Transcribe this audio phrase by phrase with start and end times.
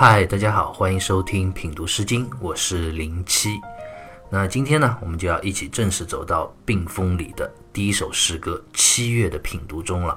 [0.00, 3.60] 嗨，大家好，欢迎收听品读诗经，我是零七。
[4.30, 10.16] 那今天呢，我们就要一起正式走到病风里的第一首诗歌《七月》的品读中了。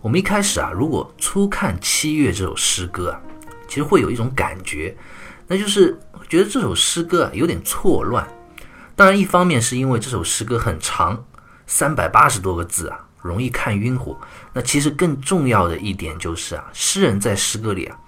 [0.00, 3.20] 我们一开始啊，如果初看《七月》这首诗歌啊，
[3.68, 4.96] 其实会有一种感觉，
[5.46, 5.94] 那就是
[6.26, 8.26] 觉得这首诗歌啊有点错乱。
[8.96, 11.22] 当然，一方面是因为这首诗歌很长，
[11.66, 14.16] 三百八十多个字啊，容易看晕乎。
[14.54, 18.00] 那其实更重要的一点就是啊，诗人在诗歌里啊。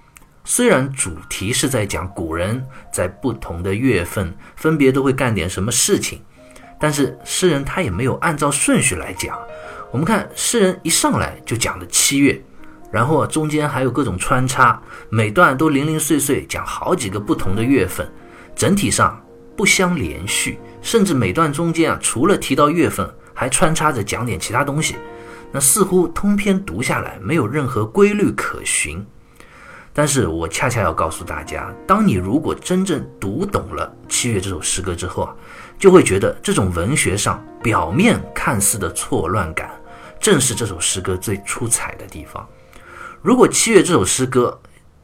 [0.52, 2.60] 虽然主题是在讲古人
[2.92, 6.20] 在不同的月份分别都会干点什么事情，
[6.76, 9.38] 但是诗人他也没有按照顺序来讲。
[9.92, 12.42] 我们看诗人一上来就讲的七月，
[12.90, 18.10] 然后中间还有各种穿插，每段都零零碎碎讲好几个不同的月份，
[18.56, 19.24] 整体上
[19.56, 24.96] 不相连续，甚至每段中间啊除了提到月份，还穿插着讲点其他东西，
[25.52, 29.06] 那似乎通篇读下来没有任何规律可循。
[30.00, 35.34] 但是我恰恰要告诉大家，当你如果真正读懂了《七月》这首诗歌之后啊，
[35.78, 39.70] 就会觉得这种文学上表面看似的错乱感，
[40.18, 42.48] 正是这首诗歌最出彩的地方。
[43.20, 44.58] 如果《七月》这首诗歌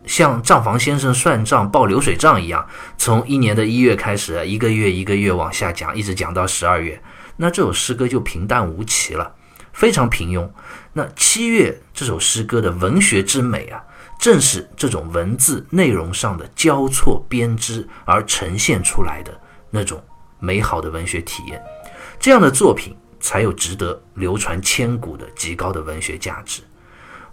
[0.06, 6.98] 像账房先生算账报流水账一样，从一年的一月开始，一个月一个月往下讲，一直讲到十二月，
[7.36, 9.30] 那这首诗歌就平淡无奇了，
[9.74, 10.48] 非常平庸。
[10.94, 13.84] 那《七月》这首诗歌的文学之美啊！
[14.18, 20.02] 正是这种文字内容上的交错编织而呈现出来的那种
[20.40, 21.62] 美好的文学体验，
[22.18, 26.62] 这样的作品才有值得流传千古的极高的文学价值。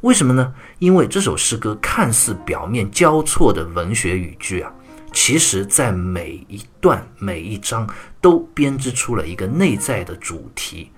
[0.02, 0.54] 为什么呢？
[0.80, 4.70] 因为这首诗歌看似表面交错的文学语句啊，
[5.14, 10.92] 其实在每一段每一章都编织出了一个内在的主题。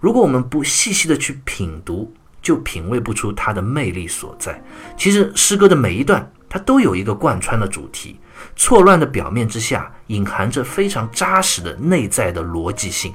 [0.00, 2.14] 如果我们不细细的去品读，
[2.46, 4.62] 就品味不出它的魅力所在。
[4.96, 8.20] 其实诗歌的每一段，它都有一个贯穿的主题。
[8.54, 13.12] 错乱的表面之下，隐含着非常扎实的内在的逻辑性。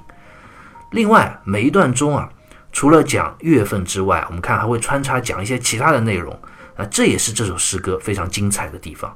[0.91, 2.27] 另外，每一段中啊，
[2.73, 6.37] 除了讲月份之外，我们看还会穿插讲一些其他的内容
[6.75, 9.15] 啊，这也是这首诗歌非常精彩的地方。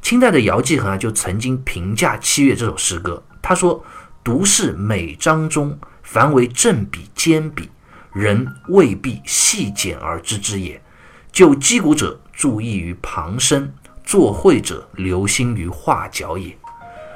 [0.00, 3.84] 清代的姚继恒啊，就曾经评价《七月》这首诗歌，他说
[4.24, 7.68] ：“读是每章中，凡为正笔兼笔。”
[8.16, 10.80] 人未必细简而知之也。
[11.30, 13.70] 就击鼓者注意于旁声，
[14.02, 16.56] 作会者留心于画角也。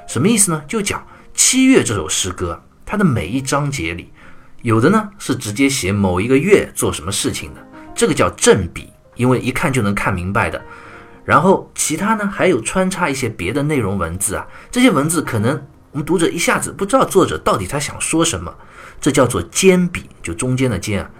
[0.06, 0.62] 什么意思呢？
[0.68, 1.02] 就讲
[1.32, 4.12] 七月这首诗歌，它的每一章节里，
[4.60, 10.62] 有的呢是直接写某一个月做什么事情的，这个叫正笔，因为一看就能看明白的。
[11.24, 18.54] 然后其他呢还有穿插一些别的内容文字啊，这些文字可能我们读者一下子不知道作者到底他想说什么。
[19.00, 21.10] 这叫做尖笔，就中间的尖啊。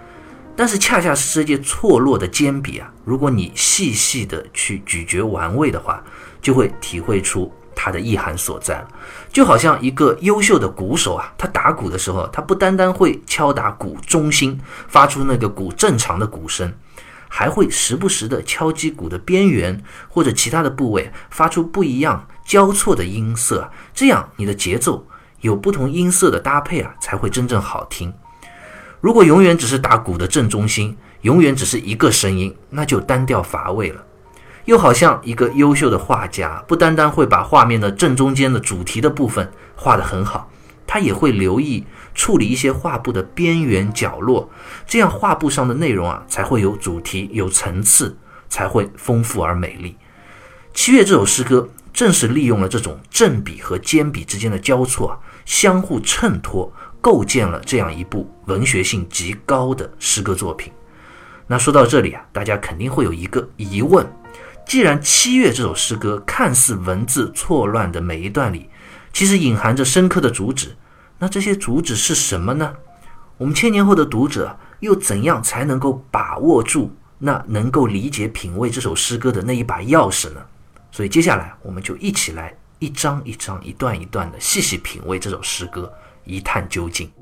[0.56, 6.02] 但是恰恰是这些错落的尖笔啊，如果你细细的去咀嚼玩味的话，
[6.42, 8.88] 就会体会出它的意涵所在了。
[9.32, 16.70] 就好像一个优秀的鼓手啊，他打鼓的时候，他不单单会敲打鼓中心，发出那个鼓正常的鼓声，
[17.28, 25.06] 还会时不时的敲击鼓的边缘或者其他的部位，发出不一样交错的音色，这样你的节奏。
[25.40, 28.12] 有不同音色的搭配啊，才会真正好听。
[29.00, 34.04] 如果永远只是打鼓的正中心，永远只是一个声音，那就单调乏味了。
[34.66, 40.50] 又好像一个优秀的画家，不单单会把画面的正中间的主题的部分画得很好，
[40.86, 44.50] 他也会留意处理一些画布的边缘角落，
[44.86, 48.18] 这样画布上的内容啊，才会有主题、有层次，
[48.48, 49.96] 才会丰富而美丽。
[50.74, 51.70] 七月这首诗歌。
[51.92, 55.18] 正是利用了这种正笔和尖笔之间的交错啊，
[55.50, 60.72] 相互衬托，构建了这样一部文学性极高的诗歌作品。
[61.48, 64.06] 那说到这里啊，大家肯定会有一个疑问：
[64.64, 68.70] 既然《七月》这首诗歌看似文字错乱的每一段里，
[69.12, 70.76] 其实隐含着深刻的主旨，
[71.18, 72.72] 那这些主旨是什么呢？
[73.36, 80.40] 我们千年后的读者又怎样才能够把握住那能够理解品味这首诗歌的那一把钥匙呢？
[80.92, 85.92] 所以接下来，我们就一起来一章一章、一段一段的细细品味这首诗歌，
[86.24, 87.12] 一探究竟。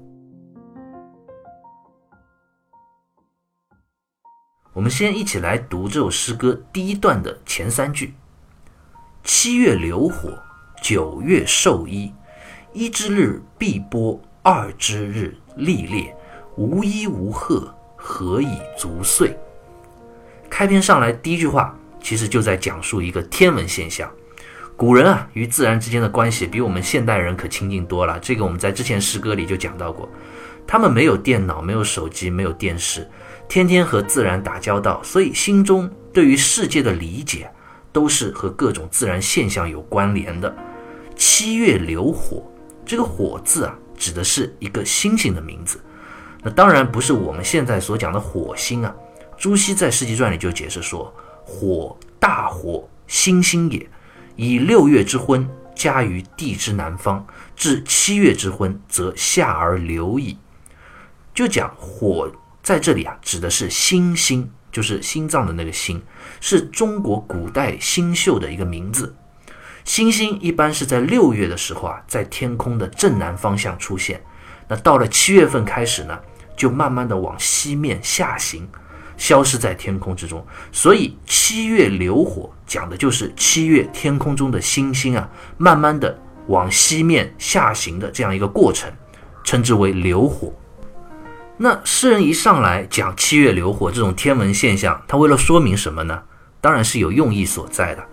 [4.73, 8.15] 我们先一起来读这首诗歌第一段的前三句：
[9.25, 10.33] 七月流火，
[10.81, 12.15] 九月授衣，
[12.73, 16.17] 一之日必播，二之日历烈，
[16.57, 19.37] 无衣无贺，何以足岁？
[20.49, 21.77] 开篇上来第一句话。
[22.01, 24.09] 其实就在讲述一个天文现象。
[24.79, 28.17] 古人啊，与自然之间的关系比我们现代人可亲近多了。
[28.21, 30.09] 这个我们在之前诗歌里就讲到过。
[30.69, 33.11] 他们没有电脑，没有手机，没有电视，
[33.49, 37.51] 天天和自然打交道，所以心中对于世界的理解
[37.93, 40.55] 都是和各种自然现象有关联的。
[41.17, 42.49] 七月流火，
[42.87, 45.81] 这个火字啊，指的是一个星星的名字。
[46.41, 48.95] 那当然不是我们现在所讲的火星啊。
[49.37, 51.13] 朱熹在《世纪传》里就解释说
[51.45, 53.85] ：“火，大火，星星也。
[54.39, 57.27] 以六月之昏，加于地之南方，
[57.57, 60.39] 至七月之昏，则下而流矣。”
[61.35, 62.31] 就讲火
[62.63, 66.01] 在这里啊，指的是星星，就是心脏的那个星，
[66.41, 69.17] 是中国古代星宿的一个名字。
[69.85, 74.23] 星星一般是在六月的时候啊，在天空的正南方向出现。
[74.69, 76.17] 那到了七月份开始呢，
[76.57, 78.69] 就慢慢的往西面下行，
[79.17, 80.47] 消失在天空之中。
[80.71, 86.17] 所以七月流火讲的就是七月天空中的星星啊，慢慢的
[86.47, 88.93] 往西面下行的这样一个过程，
[89.43, 90.53] 称之为流火。
[91.57, 96.23] 那诗人一上来讲七月流火这种天文现象，他为了说明什么呢？
[96.61, 98.03] 当然是有用意所在的。《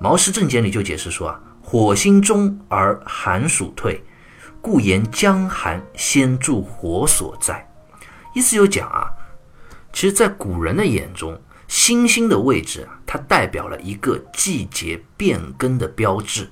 [0.00, 4.02] 毛氏正解》里就解释说啊，火星中而寒暑退，
[4.60, 7.68] 故言江寒先助火所在。
[8.34, 9.10] 意思就讲啊，
[9.92, 16.50] 其实，在古人的眼中，星星的位置啊，它代表了一个季节变更的标志。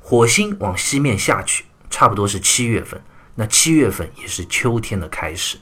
[0.00, 3.00] 火星往西面下去，差不多是七月份。
[3.34, 5.58] 那七月份也是秋天的开始，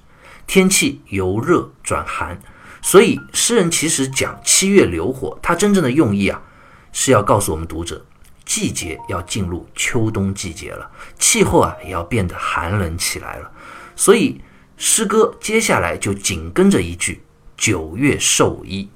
[0.47, 2.41] 天气由热转寒，
[2.81, 6.41] 所以诗人其实讲七月流火，他真正的用意啊。
[6.93, 8.07] 是要告诉我们读者，
[8.45, 10.89] 季节要进入秋冬季节了，
[11.19, 13.51] 气候啊也要变得寒冷起来了。
[13.97, 14.41] 所以
[14.77, 17.24] 诗歌接下来就紧跟着一句
[17.57, 18.89] “九月授衣”，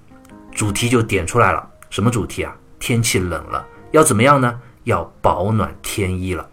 [0.52, 1.68] 主题就点出来了。
[1.90, 2.54] 什么主题啊？
[2.78, 4.60] 天气冷了，要怎么样呢？
[4.84, 6.48] 要保暖添衣了。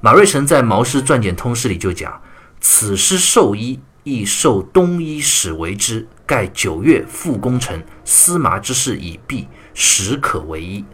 [0.00, 2.20] 马瑞辰在《毛诗传简通释》里就讲
[2.60, 6.08] ：“此诗授衣，亦受冬衣始为之。
[6.26, 10.84] 盖九月复工程，司麻之事已毕。”时可为衣，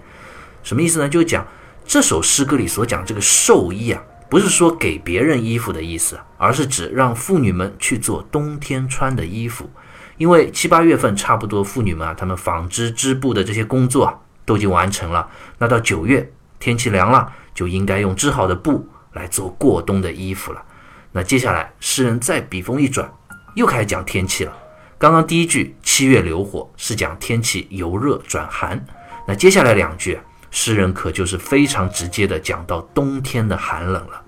[0.63, 1.09] 什么意思呢？
[1.09, 1.47] 就讲
[1.87, 9.71] 这首诗歌里所讲这个寿衣啊，不是说给别人衣服的意思，而是指让妇女们去做冬天穿的衣服。
[10.17, 15.29] 因为七八月份差不多，妇女们啊，她们纺织织布的这些工作啊，都已经完成了。
[15.59, 20.65] 那到九月天气凉了，就应该用织好的布来做过冬的衣服了。
[21.13, 23.13] 那接下来诗人再笔锋一转，
[23.55, 24.57] 又开始讲天气了。
[24.99, 28.83] 刚刚第一句“七月流火”是讲天气由热转寒，
[29.29, 30.19] 那接下来两句，
[30.51, 34.23] 诗人可就是非常直接的讲到冬天的寒冷了。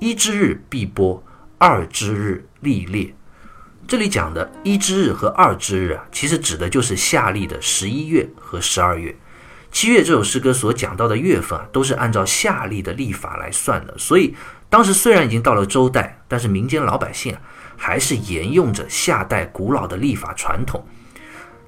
[0.00, 1.22] 一之日必波，
[1.58, 3.14] 二之日历烈。
[3.88, 9.16] 这里讲的一之日和二之日啊，其实指的就是夏历的十一月和十二月。
[9.72, 13.96] 七月这首诗歌所讲到的月份啊，都是按照夏历的历法来算的。
[13.96, 14.34] 所以
[14.68, 17.40] 当时虽然已经到了周代，但是民间老百姓啊。
[17.80, 20.84] 还是沿用着夏代古老的历法传统，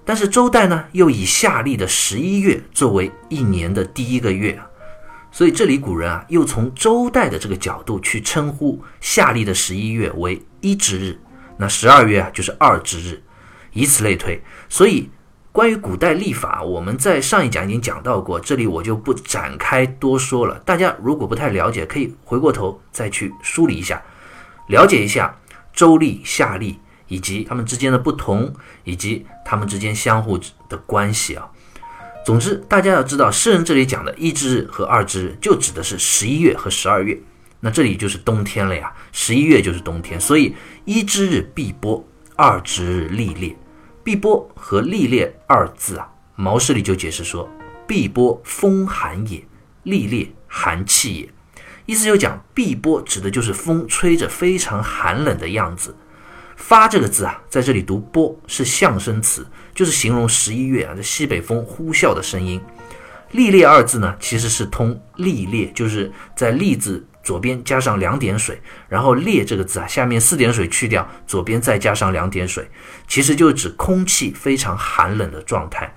[0.05, 4.61] 但是周代呢，又以夏历的十一月作为一年的第一个月，
[5.31, 11.17] 所以这里古人啊，又从周代的这个角度去称呼夏历的十一月为一之日，
[11.61, 13.23] 那十二月啊就是二之日，
[13.73, 14.43] 以此类推。
[14.69, 15.11] 所以
[15.53, 20.59] 关于古代历法，我们在上一讲已经讲到过，这里我就不展开多说了。
[20.61, 24.03] 大家如果不太了解，可以回过头再去梳理一下，
[24.69, 25.37] 了解一下。
[25.73, 28.53] 周历、夏历以及它们之间的不同，
[28.83, 30.37] 以及它们之间相互
[30.69, 31.49] 的关系啊。
[32.25, 37.17] 总之，大家要知道，诗人这里讲的一之日和二之日，就指的是十一月和十二月。
[37.61, 42.03] 那这里就是冬天了呀，十一月就是冬天，所以一之日必播，
[42.37, 43.55] 二之日历烈。
[44.03, 47.49] 必播和历烈二字啊，毛诗里就解释说：
[47.87, 49.45] 必播风寒也，
[49.83, 51.29] 历烈寒气也。
[51.85, 55.95] 意思就讲，碧波指的就是风吹着非常寒冷的样子。
[56.57, 62.61] 发这个字啊，在这里读波是象声词，就是形容十一月啊这西北风呼啸的声音。
[63.33, 72.71] 历烈二字呢，其实是通历烈，就是在历字左边加上两点水，然后烈这个字啊，下面四点水去掉，左边再加上两点水，
[73.07, 75.97] 其实就指空气非常寒冷的状态。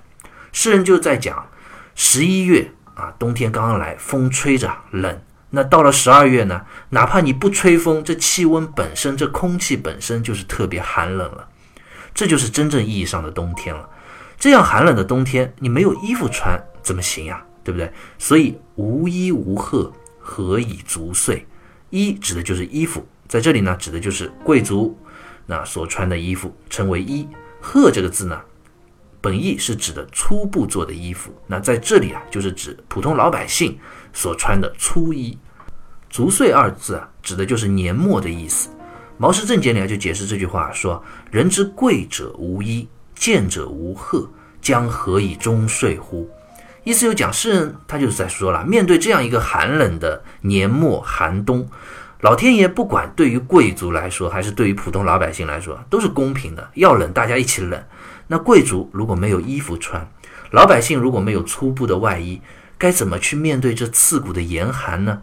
[0.52, 1.46] 诗人就在讲
[1.94, 5.20] 十一月啊，冬天刚刚来，风吹着冷。
[5.50, 6.62] 那到了十二月呢？
[6.90, 11.48] 哪怕你不吹风，这气温本身，这空气本身就是特别寒冷了。
[12.12, 13.88] 这就是真正意义上的冬天了。
[14.36, 17.42] 这样寒冷的冬天，你没有衣服穿怎么行呀？
[17.62, 17.90] 对不对？
[18.18, 19.92] 所以无衣无褐，
[20.26, 21.46] 何以足岁？
[21.90, 24.98] 衣指的就是衣服，在这里呢，指的就是贵族
[25.46, 27.28] 那所穿的衣服，称为衣。
[27.60, 28.40] 褐这个字呢，
[29.20, 33.78] 本意是指的粗布做的衣服，那在这里啊，就是指普通老百姓
[34.12, 35.38] 所穿的粗衣。
[36.10, 38.70] 足岁二字啊，指的就是年末的意思。
[39.16, 41.00] 毛氏正解里啊就解释这句话说
[41.30, 44.28] ：“人之贵者无衣，贱者无褐，
[44.60, 46.28] 将何以终岁乎？”
[46.84, 51.68] 意思就讲诗人他就是在说了，面对这样一个寒冷的年末寒冬，
[52.20, 56.70] 老天爷不管对于贵族来说，还是对于普通老百姓来说，都是公平的。
[56.74, 57.82] 要冷，大家一起冷。
[58.28, 60.06] 那贵族如果没有衣服穿，
[60.50, 62.40] 老百姓如果没有粗布的外衣，
[62.78, 65.22] 该怎么去面对这刺骨的严寒呢？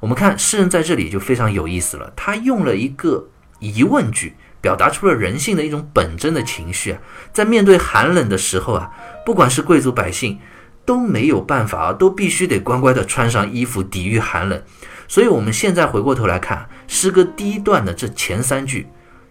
[0.00, 3.28] 我们看诗人在这里就非常有意思了，他用了一个
[3.60, 6.98] 疑问句，表达出了人性的一种本真的情绪啊。
[7.32, 8.90] 在面对寒冷的时候啊，
[9.24, 10.38] 不管是贵族百姓
[10.84, 14.62] 都没有办法啊，都必须得乖乖的穿上衣服抵御寒冷。
[15.08, 18.88] 所以，我们现在回过头来看诗歌第一段的这前三句，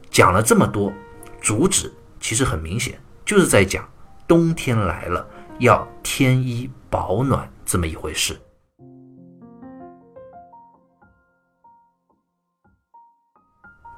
[0.09, 0.93] 讲了这么多，
[1.41, 3.87] 主旨其实很明显，就是在讲
[4.27, 5.27] 冬天来了
[5.59, 8.39] 要添衣保暖这么一回事。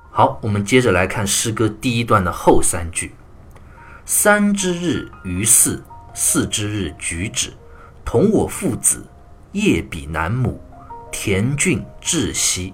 [0.10, 3.16] 好，我们接着来看诗歌第一段的后三句
[4.06, 5.84] ：“三之日于四，
[6.14, 7.52] 四之日举止，
[8.06, 9.04] 同我父子，
[9.52, 10.60] 夜比南亩，
[11.12, 12.74] 田郡至兮。”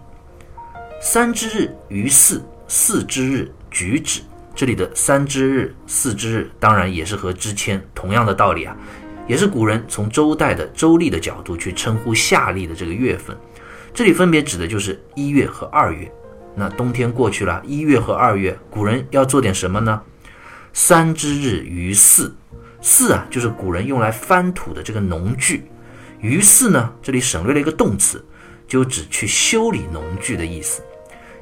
[1.01, 4.21] 三之日于四，四之日举止。
[4.53, 8.75] 这里的三之日、四之日，当然也是和之前同样的道理啊，
[9.25, 13.37] 也是古人从周代的周历的角度去称呼夏历的这个月份。
[13.93, 16.11] 这里分别指的就是一月和二月。
[16.55, 20.01] 那冬天过去了，一月和二月，古人要做点什么呢？
[20.73, 22.35] 三之日于四，
[22.81, 25.69] 四啊，就是古人用来翻土的这个农具。
[26.19, 28.25] 于四呢，这里省略了一个动词，
[28.67, 30.81] 就指去修理农具的意思。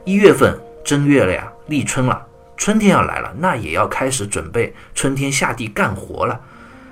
[0.05, 2.25] 一月份正月了呀，立春了，
[2.55, 6.39] 春天要来了，那也要开始准备春天下地干活了。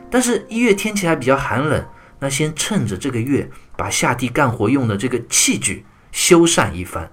[0.09, 1.83] 但是，一月天气还比较寒冷，
[2.19, 7.11] 那先趁着这个月，把下地干活用的这个器具修缮一番。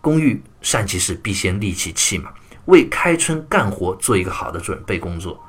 [0.00, 2.30] 工欲善其事，必先利其器嘛，
[2.66, 5.42] 为开春干活做一个好的准备工作。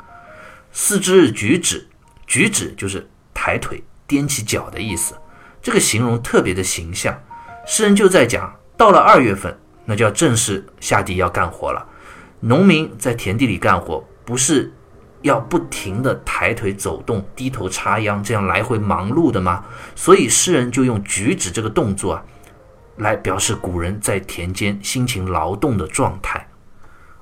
[0.78, 1.88] 四肢举止，
[2.28, 5.16] 举止就是抬腿、踮起脚的意思。
[5.62, 7.18] 这个形容特别的形象。
[7.66, 11.88] 诗人就在讲，到了二月份，那就要正式下地要干活了。
[12.42, 14.70] 农民在田地里干活，不是
[15.22, 19.64] 要不停的抬腿走动、低头插秧，这样来回忙碌的吗？
[19.96, 22.24] 所以诗人就用举止这个动作啊。
[22.98, 26.46] 来表示古人在田间辛勤劳动的状态。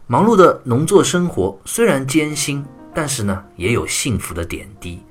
[0.08, 5.02] 忙碌的农作生活虽然艰辛，但是呢也有幸福的点滴。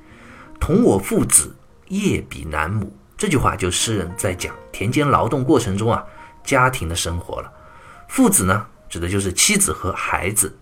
[0.60, 1.54] 同我父子，
[1.88, 2.96] 夜比南亩。
[3.16, 6.04] 这句话就诗人在讲田间劳动过程中啊
[6.44, 7.52] 家庭的生活了。
[8.08, 10.56] 父子呢指的就是妻子和孩子。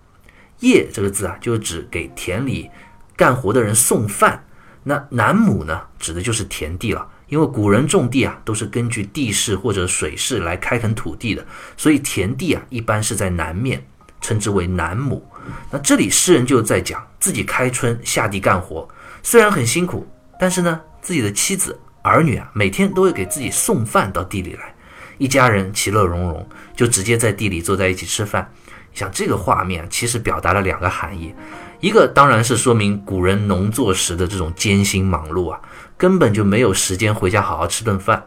[0.61, 2.71] 夜这个字啊就指给田里
[3.17, 4.45] 干活的人送饭。
[4.83, 7.09] 那南亩呢指的就是田地了。
[7.29, 11.47] 因为古人种地啊，都是根据地势或者水势来开垦土地的，
[11.77, 13.87] 所以田地啊一般是在南面，
[14.21, 15.25] 称之为南亩。
[15.71, 18.89] 那这里诗人就在讲自己开春下地干活，
[19.23, 20.05] 虽然很辛苦，
[20.39, 24.75] 但是呢，自己的妻子儿女啊，每天都会给自己送饭到地里来，
[25.19, 28.51] 一家人其乐融融，就直接在地里坐在一起吃饭。
[28.93, 31.33] 像这个画面，其实表达了两个含义，
[31.79, 35.61] 一个当然是说明古人农作时的这种艰辛忙碌啊。
[35.97, 38.25] 根本就没有时间回家好好吃顿饭。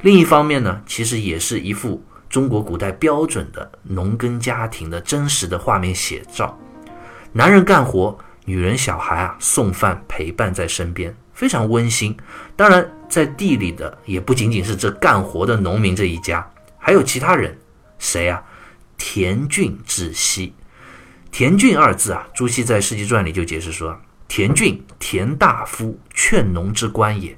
[0.00, 6.58] 另一方面呢，其实也是一幅中国古代标准的农耕家庭的真实的画面写照。
[7.34, 12.14] 男人干活，女人、小孩啊送饭陪伴在身边，非常温馨。
[12.54, 16.46] 当然，在地里的也不仅仅是这干活的农民这一家，
[16.78, 17.58] 还有其他人。
[17.98, 18.42] 谁啊？
[18.98, 20.52] 田俊之熙。
[21.30, 23.98] 田俊二字啊，朱熹在《世纪传》里就解释说。
[24.28, 27.36] 田俊，田大夫，劝农之官也。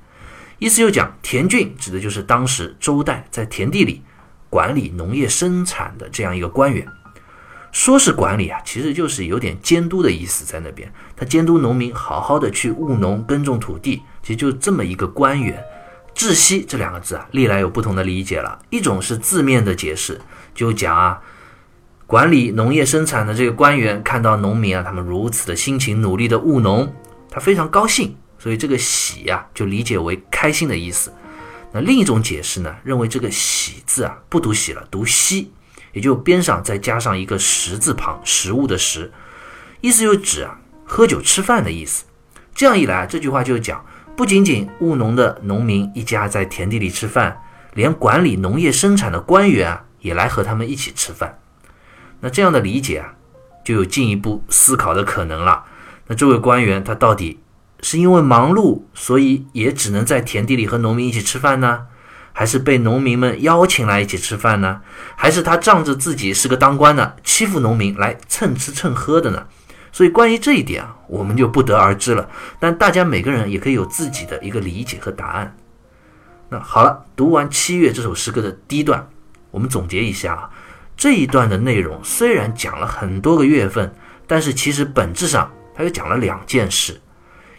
[0.59, 4.03] 意思就讲，田俊指的就是当时周代在田地里
[4.51, 6.85] 管理农业生产的这样一个官员。
[7.75, 10.91] 说是管理啊，其实就是有点监督的意思在那边。
[11.17, 15.61] 他监督农民好好的去务农耕种土地，其实就这么一个官员。
[16.15, 18.57] 窒息这两个字啊，历来有不同的理解了。
[18.71, 20.21] 一种是字面的解释，
[20.55, 21.21] 就讲啊。
[22.07, 26.95] 管理农业生产的这个官员看到农民啊，他们如此的辛勤努力的务农，
[27.29, 31.13] 他非常高兴，所以这个喜呀就理解为开心的意思。
[31.73, 35.51] 那另一种解释呢，认为这个喜字啊不读喜了，读息，
[35.95, 39.11] 也就边上再加上一个食字旁，食物的食，
[39.81, 42.05] 意思就指啊喝酒吃饭的意思。
[42.55, 43.83] 这样一来，这句话就讲，
[44.15, 47.41] 不仅仅务农的农民一家在田地里吃饭，
[47.73, 51.39] 连管理农业生产的官员啊也来和他们一起吃饭。
[52.21, 53.15] 那这样的理解啊，
[53.65, 55.65] 就有进一步思考的可能了。
[56.07, 57.41] 那这位官员他到底
[57.81, 61.87] 是因为忙碌，所以也只能在田地里和农民一起吃饭呢？
[62.35, 64.81] 还是被农民们邀请来一起吃饭呢？
[65.17, 69.47] 还是他仗着自己是个当官的，欺负农民来蹭吃蹭喝的呢？
[69.93, 72.29] 所以关于这一点啊，我们就不得而知了。
[72.59, 75.57] 但大家每个人也可以有自己的一个理解和答案。
[76.49, 79.09] 那好了，读完《七月》这首诗歌的第一段，
[79.53, 80.51] 我们总结一下啊，
[80.97, 83.95] 这一段的内容虽然讲了很多个月份，
[84.27, 87.01] 但是其实本质上它又讲了两件事，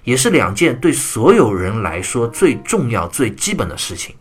[0.04, 4.14] 也是两件对所有人来说最重要、最基本的事情，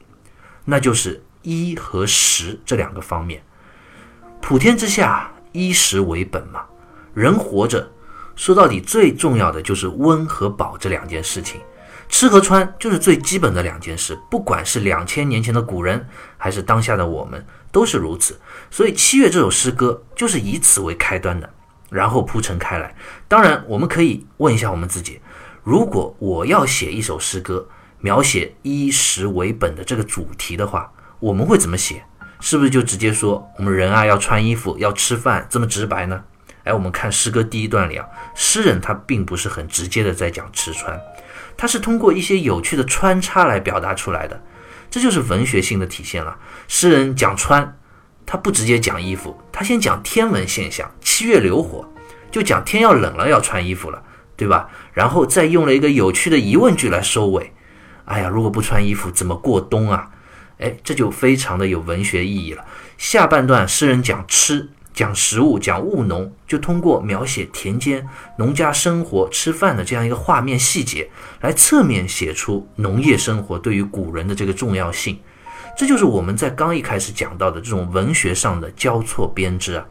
[0.64, 3.42] 那就是衣和食这两个方面。
[4.40, 6.64] 普天之下，衣食为本嘛，
[7.14, 7.90] 人活着。
[8.37, 11.61] 说到底，最重要的就是温和饱这两件事情，
[12.09, 14.18] 吃和穿就是最基本的两件事。
[14.28, 16.04] 不管是两千年前的古人，
[16.37, 18.40] 还是当下的我们，都是如此。
[18.71, 21.49] 所以《七月》这首诗歌就是以此为开端的，
[21.90, 22.92] 然后铺陈开来。
[23.28, 25.21] 当然，我们可以问一下我们自己：
[25.62, 27.68] 如果我要写一首诗歌，
[28.04, 32.04] 描写衣食为本的这个主题的话，我们会怎么写？
[32.38, 36.23] 是不是就直接说我们人啊要穿衣服、要吃饭这么直白呢？
[36.64, 41.00] 哎，我们看诗歌第一段里啊，诗人他并不是很直接的在讲吃穿，
[41.56, 44.38] 他是通过一些有趣的穿插来表达出来的，
[44.90, 46.37] 这就是文学性的体现了。
[46.68, 47.78] 诗人讲穿，
[48.26, 51.90] 他不直接讲衣服，他先讲天文现象，七月流火，
[52.30, 54.02] 就讲天要冷了要穿衣服了，
[54.37, 54.68] 对吧？
[54.92, 57.54] 然后再用了一个有趣的疑问句来收尾。
[58.04, 60.11] 哎呀，如果不穿衣服怎么过冬啊？
[60.58, 62.64] 哎，这就非常的有文学意义了。
[62.96, 64.70] 下半段诗人讲吃。
[64.94, 68.08] 讲食物，讲务农，就通过描写田间
[68.38, 75.18] 农家生活、吃饭的这样一个画面细节，来侧面写出农业生活对于古人的这个重要性。
[75.76, 79.84] 这就是我们在刚一开始讲到的这种文学上的交错编织啊，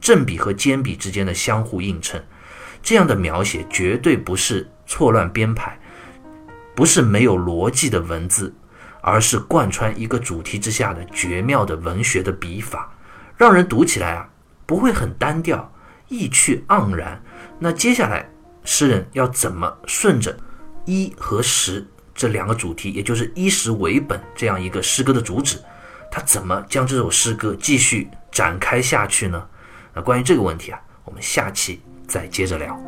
[0.00, 2.20] 正比和兼比之间的相互映衬。
[2.82, 5.78] 这样的描写绝对不是错乱编排，
[6.78, 8.54] 不是没有逻辑的文字，
[9.00, 12.88] 而是贯穿一个主题之下的绝妙的文学的笔法，
[13.36, 14.28] 让人读起来啊。
[14.64, 15.72] 不会很单调，
[16.06, 17.20] 意趣盎然。
[17.58, 18.30] 那接下来，
[18.62, 20.38] 诗人要怎么顺着
[20.84, 25.58] 衣和食这两个主题，也就是衣食为本这样一个诗歌的主旨，
[26.12, 29.44] 他怎么将这首诗歌继续展开下去呢？
[29.92, 32.87] 那关于这个问题啊，我们下期再接着聊。